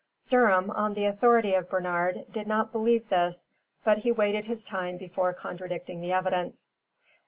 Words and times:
Durham, 0.31 0.71
on 0.71 0.95
the 0.95 1.05
authority 1.05 1.53
of 1.53 1.69
Bernard, 1.69 2.25
did 2.33 2.47
not 2.47 2.71
believe 2.71 3.09
this, 3.09 3.49
but 3.83 3.99
he 3.99 4.11
waited 4.11 4.45
his 4.47 4.63
time 4.63 4.97
before 4.97 5.31
contradicting 5.31 6.01
the 6.01 6.11
evidence. 6.13 6.73